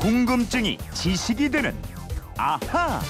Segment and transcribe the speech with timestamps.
[0.00, 1.74] 궁금증이 지식이 되는
[2.36, 3.00] 아하.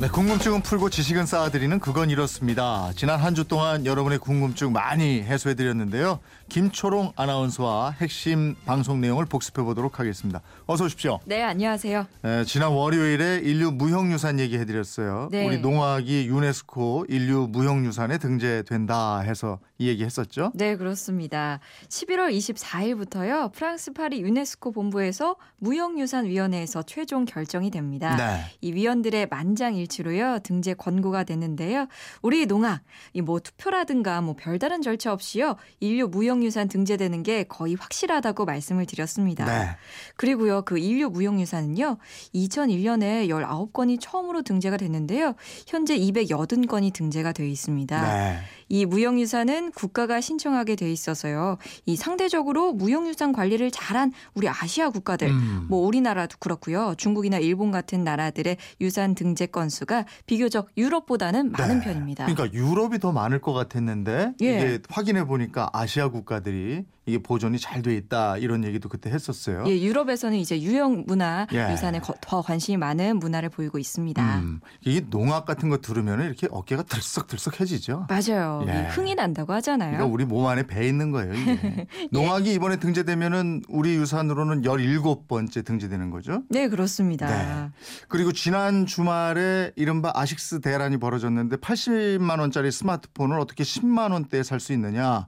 [0.00, 2.90] 네, 궁금증은 풀고 지식은 쌓아드리는 그건 이렇습니다.
[2.96, 6.20] 지난 한 주 동안 여러분의 궁금증 많이 해소해드렸는데요.
[6.48, 10.40] 김초롱 아나운서와 핵심 방송 내용을 복습해 보도록 하겠습니다.
[10.66, 11.20] 어서 오십시오.
[11.26, 12.06] 네, 안녕하세요.
[12.24, 15.28] 에, 지난 월요일에 인류 무형유산 얘기해드렸어요.
[15.30, 15.46] 네.
[15.46, 20.50] 우리 농악이 유네스코 인류 무형유산에 등재된다 해서 이 얘기했었죠.
[20.54, 21.60] 네, 그렇습니다.
[21.88, 23.52] 11월 24일부터요.
[23.52, 28.16] 프랑스 파리 유네스코 본부에서 무형유산위원회에서 최종 결정이 됩니다.
[28.16, 28.44] 네.
[28.62, 31.86] 이 위원들의 만장일 치로요 등재 권고가 되는데요.
[32.22, 32.80] 우리 농악
[33.14, 39.44] 이 뭐 투표라든가 뭐 별다른 절차 없이요 인류 무형유산 등재되는 게 거의 확실하다고 말씀을 드렸습니다.
[39.44, 39.76] 네.
[40.16, 41.98] 그리고요 그 인류 무형유산은요
[42.34, 45.34] 2001년에 19건이 처음으로 등재가 됐는데요
[45.66, 48.02] 현재 280건이 등재가 되어 있습니다.
[48.02, 48.38] 네.
[48.70, 51.58] 이 무형유산은 국가가 신청하게 돼 있어서요.
[51.86, 55.66] 이 상대적으로 무형유산 관리를 잘한 우리 아시아 국가들, 음.
[55.68, 56.94] 뭐 우리나라도 그렇고요.
[56.96, 61.84] 중국이나 일본 같은 나라들의 유산 등재 건수 가 비교적 유럽보다는 많은 네.
[61.84, 62.26] 편입니다.
[62.26, 64.46] 그러니까 유럽이 더 많을 것 같았는데 예.
[64.46, 69.64] 이게 확인해 보니까 아시아 국가들이 이게 보존이 잘 돼 있다 이런 얘기도 그때 했었어요.
[69.66, 71.72] 예, 유럽에서는 이제 유형 문화 예.
[71.72, 74.38] 유산에 거- 더 관심이 많은 문화를 보이고 있습니다.
[74.40, 78.06] 음, 이게 농악 같은 거 들으면 이렇게 어깨가 들썩들썩해지죠.
[78.08, 78.64] 맞아요.
[78.68, 78.72] 예.
[78.72, 79.92] 이 흥이 난다고 하잖아요.
[79.92, 81.32] 그러니까 우리 몸 안에 배 있는 거예요.
[81.32, 81.86] 이게.
[82.12, 86.42] 농악이 이번에 등재되면은 우리 유산으로는 17번째 등재되는 거죠.
[86.50, 87.26] 네, 그렇습니다.
[87.28, 87.70] 네.
[88.08, 94.74] 그리고 지난 주말에 이른바 아식스 대란이 벌어졌는데 80만 원짜리 스마트폰을 어떻게 10만 원대에 살 수
[94.74, 95.26] 있느냐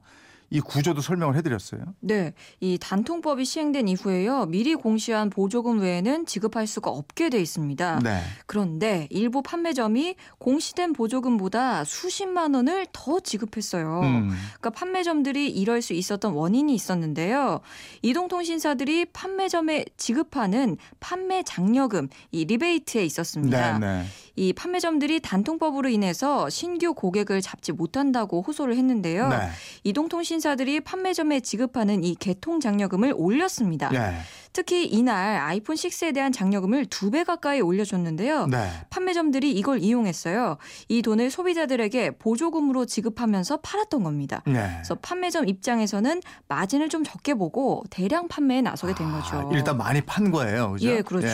[0.53, 1.81] 이 구조도 설명을 해드렸어요.
[2.00, 4.45] 네, 이 단통법이 시행된 이후에요.
[4.47, 8.00] 미리 공시한 보조금 외에는 지급할 수가 없게 돼 있습니다.
[8.00, 8.20] 네.
[8.45, 14.00] 그런데 일부 판매점이 공시된 보조금보다 수십만 원을 더 지급했어요.
[14.00, 14.28] 음.
[14.28, 17.61] 그러니까 판매점들이 이럴 수 있었던 원인이 있었는데요.
[18.03, 23.78] 이동통신사들이 판매점에 지급하는 판매 장려금, 이 리베이트에 있었습니다.
[23.78, 24.05] 네, 네.
[24.37, 29.29] 이 판매점들이 단통법으로 인해서 신규 고객을 잡지 못한다고 호소를 했는데요.
[29.29, 29.37] 네.
[29.85, 33.91] 이동통신사들이 판매점에 지급하는 이 개통 장려금을 올렸습니다.
[33.91, 34.19] 네.
[34.55, 38.47] 특히 이날 아이폰 6에 대한 장려금을 두 배 가까이 올려줬는데요.
[38.47, 38.70] 네.
[38.89, 40.57] 판매점들이 이걸 이용했어요.
[40.89, 44.43] 이 돈을 소비자들에게 보조금으로 지급하면서 팔았던 겁니다.
[44.47, 44.70] 네.
[44.77, 49.37] 그래서 판매점 입장에서는 마진을 좀 적게 보고 대량 판매에 나서게 된 거죠.
[49.37, 50.73] 아, 일단 많이 판 거예요.
[50.73, 50.89] 그죠?
[50.89, 51.29] 예, 그렇죠.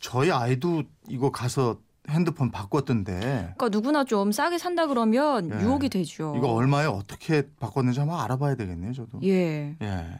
[0.00, 1.78] 저희 아이도 이거 가서
[2.10, 5.62] 핸드폰 바꿨던데 그러니까 누구나 좀 싸게 산다 그러면 예.
[5.62, 6.34] 유혹이 되죠.
[6.36, 9.20] 이거 얼마에 어떻게 바꿨는지 한번 알아봐야 되겠네요, 저도.
[9.24, 9.76] 예.
[9.80, 10.18] 예.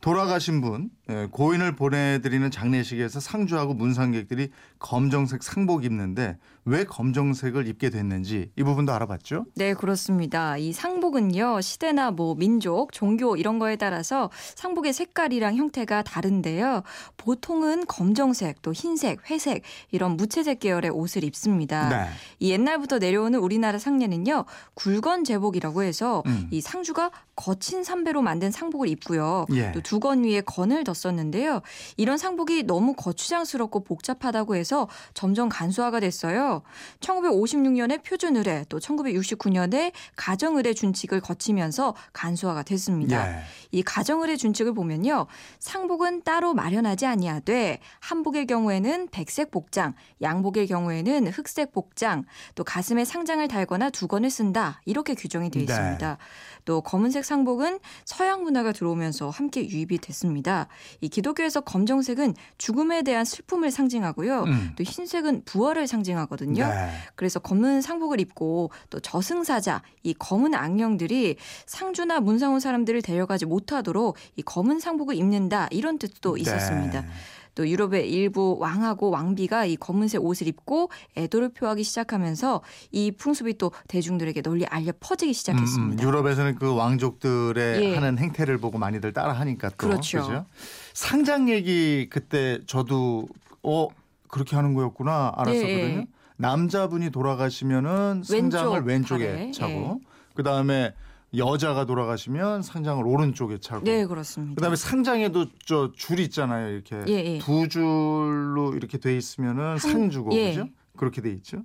[0.00, 8.50] 돌아가신 분 예, 고인을 보내드리는 장례식에서 상주하고 문상객들이 검정색 상복 입는데 왜 검정색을 입게 됐는지
[8.56, 9.46] 이 부분도 알아봤죠?
[9.56, 10.56] 네, 그렇습니다.
[10.56, 16.82] 이 상복은요, 시대나 뭐 민족, 종교 이런 거에 따라서 상복의 색깔이랑 형태가 다른데요.
[17.16, 21.88] 보통은 검정색, 또 흰색, 회색 이런 무채색 계열의 옷을 입습니다.
[21.88, 22.10] 네.
[22.38, 24.44] 이 옛날부터 내려오는 우리나라 상례는요,
[24.74, 26.46] 굴건 제복이라고 해서 음.
[26.50, 29.46] 이 상주가 거친 삼배로 만든 상복을 입고요.
[29.54, 29.59] 예.
[29.72, 31.62] 또 두건 위에 건을 뒀었는데요.
[31.96, 36.62] 이런 상복이 너무 거추장스럽고 복잡하다고 해서 점점 간소화가 됐어요.
[37.00, 43.28] 1956년에 표준 의례, 또 1969년에 가정 의례 준칙을 거치면서 간소화가 됐습니다.
[43.28, 43.42] 예.
[43.72, 45.26] 이 가정 의례 준칙을 보면요.
[45.58, 53.46] 상복은 따로 마련하지 아니하되 한복의 경우에는 백색 복장, 양복의 경우에는 흑색 복장, 또 가슴에 상장을
[53.48, 54.80] 달거나 두건을 쓴다.
[54.84, 55.64] 이렇게 규정이 되어 네.
[55.64, 56.18] 있습니다.
[56.64, 60.68] 또 검은색 상복은 서양 문화가 들어오면서 함께 유입이 됐습니다.
[61.00, 64.44] 이 기독교에서 검정색은 죽음에 대한 슬픔을 상징하고요.
[64.44, 64.72] 음.
[64.76, 66.66] 또 흰색은 부활을 상징하거든요.
[66.66, 66.90] 네.
[67.16, 74.16] 그래서 검은 상복을 입고 또 저승사자, 이 검은 악령들이 상주나 문상 온 사람들을 데려가지 못하도록
[74.36, 77.00] 이 검은 상복을 입는다 이런 뜻도 있었습니다.
[77.00, 77.08] 네.
[77.54, 82.62] 또 유럽의 일부 왕하고 왕비가 이 검은색 옷을 입고 애도를 표하기 시작하면서
[82.92, 86.02] 이 풍습이 또 대중들에게 널리 알려 퍼지기 시작했습니다.
[86.02, 87.94] 음, 유럽에서는 그 왕족들의 예.
[87.94, 90.22] 하는 행태를 보고 많이들 따라하니까 또 그렇죠.
[90.22, 90.46] 그죠?
[90.92, 93.26] 상장 얘기 그때 저도
[93.62, 93.88] 어
[94.28, 95.98] 그렇게 하는 거였구나 알았었거든요.
[96.00, 96.06] 예.
[96.36, 100.06] 남자분이 돌아가시면은 상장을 왼쪽 왼쪽에 차고 예.
[100.34, 100.94] 그 다음에
[101.36, 104.54] 여자가 돌아가시면 상장을 오른쪽에 차고 네, 그렇습니다.
[104.56, 106.70] 그다음에 상장에도 저줄 있잖아요.
[106.70, 107.38] 이렇게 예, 예.
[107.38, 110.50] 두 줄로 이렇게 돼 있으면은 상 주고 예.
[110.50, 110.68] 그죠?
[110.96, 111.62] 그렇게 돼 있죠.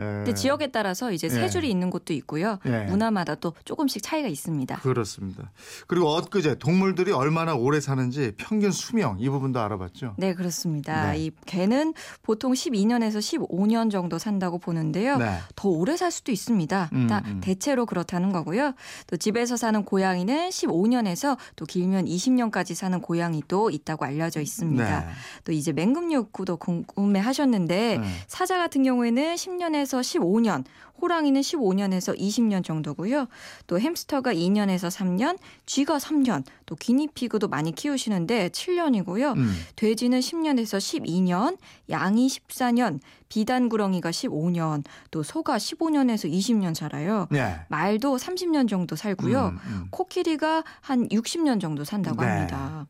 [0.00, 1.48] 근데 지역에 따라서 이제 세 예.
[1.48, 2.58] 줄이 있는 곳도 있고요.
[2.66, 2.84] 예.
[2.84, 4.76] 문화마다 또 조금씩 차이가 있습니다.
[4.76, 5.50] 그렇습니다.
[5.86, 10.14] 그리고 엊그제 동물들이 얼마나 오래 사는지 평균 수명 이 부분도 알아봤죠.
[10.16, 11.12] 네, 그렇습니다.
[11.12, 11.18] 네.
[11.18, 15.18] 이 개는 보통 12년에서 15년 정도 산다고 보는데요.
[15.18, 15.38] 네.
[15.56, 16.90] 더 오래 살 수도 있습니다.
[16.92, 17.40] 음, 다 음.
[17.42, 18.74] 대체로 그렇다는 거고요.
[19.06, 25.00] 또 집에서 사는 고양이는 15년에서 또 길면 20년까지 사는 고양이도 있다고 알려져 있습니다.
[25.00, 25.06] 네.
[25.44, 28.06] 또 이제 맹금육구도 궁금해 하셨는데 네.
[28.26, 30.64] 사자 같은 경우에는 10년에서 15년,
[31.00, 33.26] 호랑이는 15년에서 20년 정도고요.
[33.66, 39.36] 또 햄스터가 2년에서 3년, 쥐가 3년, 또 기니피그도 많이 키우시는데 7년이고요.
[39.36, 39.52] 음.
[39.76, 41.56] 돼지는 10년에서 12년,
[41.88, 47.26] 양이 14년, 비단구렁이가 15년, 또 소가 15년에서 20년 살아요.
[47.30, 47.60] 네.
[47.68, 49.48] 말도 30년 정도 살고요.
[49.48, 49.86] 음, 음.
[49.90, 52.28] 코끼리가 한 60년 정도 산다고 네.
[52.28, 52.86] 합니다.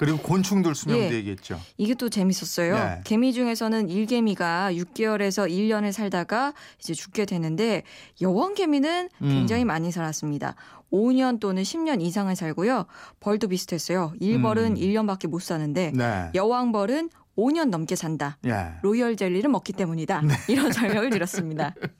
[0.00, 1.18] 그리고 곤충들 수명도 예.
[1.18, 1.60] 얘기했죠.
[1.76, 2.74] 이게 또 재밌었어요.
[2.74, 3.00] 네.
[3.04, 7.82] 개미 중에서는 일개미가 6개월에서 1년을 살다가 이제 죽게 되는데
[8.22, 9.28] 여왕개미는 음.
[9.28, 10.54] 굉장히 많이 살았습니다.
[10.90, 12.86] 5년 또는 10년 이상을 살고요.
[13.20, 14.14] 벌도 비슷했어요.
[14.20, 14.74] 일벌은 음.
[14.76, 16.30] 1년밖에 못 사는데 네.
[16.34, 18.38] 여왕벌은 5년 넘게 산다.
[18.46, 18.76] 예.
[18.82, 20.22] 로열 젤리를 먹기 때문이다.
[20.22, 20.34] 네.
[20.48, 21.74] 이런 설명을 드렸습니다.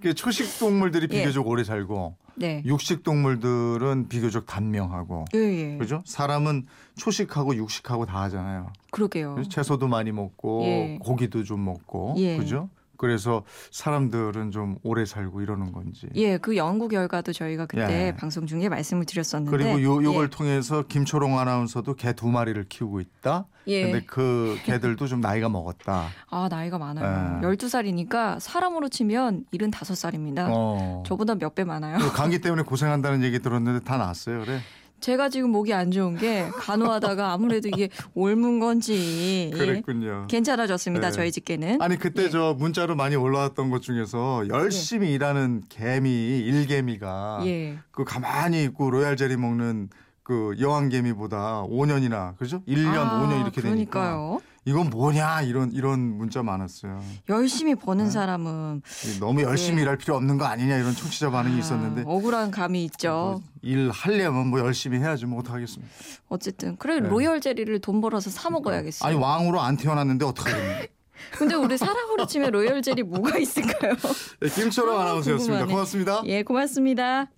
[0.00, 1.18] 그 초식 동물들이 예.
[1.18, 2.62] 비교적 오래 살고 네.
[2.64, 5.78] 육식 동물들은 비교적 단명하고 예, 예.
[5.78, 6.02] 그죠?
[6.04, 6.66] 사람은
[6.96, 8.72] 초식하고 육식하고 다 하잖아요.
[8.90, 9.42] 그러게요.
[9.48, 10.98] 채소도 많이 먹고 예.
[11.00, 12.36] 고기도 좀 먹고 예.
[12.36, 12.68] 그죠?
[12.96, 16.08] 그래서 사람들은 좀 오래 살고 이러는 건지.
[16.14, 18.16] 예, 그 연구 결과도 저희가 그때 예.
[18.16, 20.30] 방송 중에 말씀을 드렸었는데 그리고 요 요걸 예.
[20.30, 23.46] 통해서 김초롱 아나운서도 개 두 마리를 키우고 있다.
[23.66, 23.82] 예.
[23.90, 26.08] 근데 그 개들도 좀 나이가 먹었다.
[26.30, 27.40] 아, 나이가 많아요.
[27.42, 27.46] 예.
[27.46, 30.46] 12살이니까 사람으로 치면 75살입니다.
[30.50, 31.02] 어.
[31.06, 31.98] 저보다 몇 배 많아요.
[31.98, 34.58] 그 감기 때문에 고생한다는 얘기 들었는데 다 나았어요, 그래?
[35.04, 40.26] 제가 지금 목이 안 좋은 게 간호하다가 아무래도 이게 옮은 건지 그랬군요.
[40.30, 41.08] 괜찮아졌습니다.
[41.08, 41.12] 네.
[41.12, 41.82] 저희 집게는.
[41.82, 42.30] 아니 그때 예.
[42.30, 47.76] 저 문자로 많이 올라왔던 것 중에서 열심히 일하는 개미 일개미가 예.
[47.90, 49.90] 그 가만히 있고 로얄 제리 먹는
[50.22, 52.62] 그 여왕 개미보다 5년이나 그죠?
[52.66, 54.40] 1년, 아, 5년 이렇게 되니까 그러니까요.
[54.66, 57.00] 이건 뭐냐 이런 이런 문자 많았어요.
[57.28, 58.10] 열심히 버는 네.
[58.10, 58.82] 사람은
[59.20, 59.82] 너무 열심히 예.
[59.82, 63.42] 일할 필요 없는 거 아니냐 이런 청취자 반응이 아, 있었는데 억울한 감이 있죠.
[63.62, 65.92] 뭐일 하려면 뭐 열심히 해야지 뭐 어떡하겠습니다.
[66.28, 67.08] 어쨌든 그래 네.
[67.08, 69.08] 로열 제리를 돈 벌어서 사 먹어야겠어요.
[69.08, 70.86] 아니 왕으로 안 태어났는데 어떡하겠냐.
[71.32, 73.94] 근데 우리 사람으로 치면 로열 젤리 뭐가 있을까요?
[74.40, 75.66] 네, 김철호 아, 아나운서였습니다.
[75.66, 76.22] 고맙습니다.
[76.26, 77.28] 예, 고맙습니다.